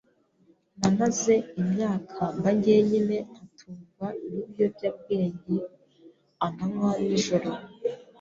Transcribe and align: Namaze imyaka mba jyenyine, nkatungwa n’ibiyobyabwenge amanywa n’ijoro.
Namaze 0.79 1.33
imyaka 1.61 2.21
mba 2.37 2.51
jyenyine, 2.61 3.17
nkatungwa 3.31 4.07
n’ibiyobyabwenge 4.29 5.55
amanywa 6.45 6.91
n’ijoro. 7.07 7.49